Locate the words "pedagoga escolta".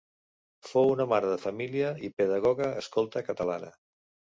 2.23-3.29